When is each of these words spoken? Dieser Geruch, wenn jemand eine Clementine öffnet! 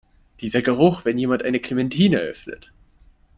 Dieser 0.39 0.63
Geruch, 0.63 1.05
wenn 1.05 1.19
jemand 1.19 1.43
eine 1.43 1.59
Clementine 1.59 2.17
öffnet! 2.17 2.73